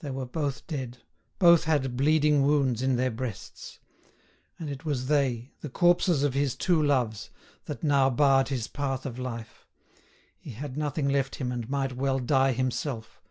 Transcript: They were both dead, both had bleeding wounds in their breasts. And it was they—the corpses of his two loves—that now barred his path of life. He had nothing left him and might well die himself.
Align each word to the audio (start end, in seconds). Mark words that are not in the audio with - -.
They 0.00 0.10
were 0.10 0.26
both 0.26 0.66
dead, 0.66 0.98
both 1.38 1.64
had 1.64 1.96
bleeding 1.96 2.42
wounds 2.42 2.82
in 2.82 2.96
their 2.96 3.10
breasts. 3.10 3.78
And 4.58 4.68
it 4.68 4.84
was 4.84 5.06
they—the 5.06 5.70
corpses 5.70 6.22
of 6.22 6.34
his 6.34 6.54
two 6.54 6.82
loves—that 6.82 7.82
now 7.82 8.10
barred 8.10 8.48
his 8.48 8.68
path 8.68 9.06
of 9.06 9.18
life. 9.18 9.66
He 10.38 10.50
had 10.50 10.76
nothing 10.76 11.08
left 11.08 11.36
him 11.36 11.50
and 11.50 11.66
might 11.70 11.94
well 11.96 12.18
die 12.18 12.52
himself. 12.52 13.22